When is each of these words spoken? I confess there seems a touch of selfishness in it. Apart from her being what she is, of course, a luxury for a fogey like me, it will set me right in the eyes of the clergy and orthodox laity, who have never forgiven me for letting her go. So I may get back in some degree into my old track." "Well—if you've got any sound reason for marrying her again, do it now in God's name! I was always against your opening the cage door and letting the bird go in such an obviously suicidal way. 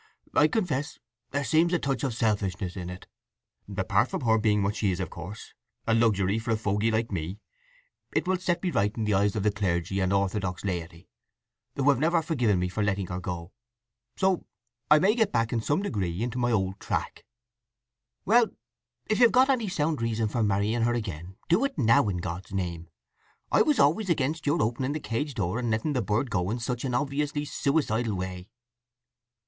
I 0.33 0.47
confess 0.47 0.97
there 1.29 1.43
seems 1.43 1.73
a 1.73 1.77
touch 1.77 2.03
of 2.03 2.15
selfishness 2.15 2.75
in 2.75 2.89
it. 2.89 3.05
Apart 3.77 4.09
from 4.09 4.21
her 4.21 4.39
being 4.39 4.63
what 4.63 4.75
she 4.75 4.89
is, 4.91 4.99
of 4.99 5.11
course, 5.11 5.53
a 5.85 5.93
luxury 5.93 6.39
for 6.39 6.49
a 6.49 6.57
fogey 6.57 6.89
like 6.89 7.11
me, 7.11 7.37
it 8.11 8.27
will 8.27 8.37
set 8.37 8.63
me 8.63 8.71
right 8.71 8.91
in 8.97 9.03
the 9.03 9.13
eyes 9.13 9.35
of 9.35 9.43
the 9.43 9.51
clergy 9.51 9.99
and 9.99 10.11
orthodox 10.11 10.65
laity, 10.65 11.07
who 11.75 11.87
have 11.87 11.99
never 11.99 12.23
forgiven 12.23 12.57
me 12.57 12.67
for 12.67 12.81
letting 12.81 13.05
her 13.05 13.19
go. 13.19 13.51
So 14.17 14.47
I 14.89 14.97
may 14.97 15.13
get 15.13 15.31
back 15.31 15.53
in 15.53 15.61
some 15.61 15.83
degree 15.83 16.23
into 16.23 16.39
my 16.39 16.51
old 16.51 16.79
track." 16.79 17.23
"Well—if 18.25 19.19
you've 19.19 19.31
got 19.31 19.51
any 19.51 19.67
sound 19.67 20.01
reason 20.01 20.27
for 20.29 20.41
marrying 20.41 20.81
her 20.81 20.95
again, 20.95 21.37
do 21.47 21.63
it 21.63 21.77
now 21.77 22.07
in 22.09 22.17
God's 22.17 22.51
name! 22.51 22.89
I 23.51 23.61
was 23.61 23.77
always 23.77 24.09
against 24.09 24.47
your 24.47 24.63
opening 24.63 24.93
the 24.93 24.99
cage 24.99 25.35
door 25.35 25.59
and 25.59 25.69
letting 25.69 25.93
the 25.93 26.01
bird 26.01 26.31
go 26.31 26.49
in 26.49 26.57
such 26.59 26.83
an 26.85 26.95
obviously 26.95 27.45
suicidal 27.45 28.15
way. 28.15 28.49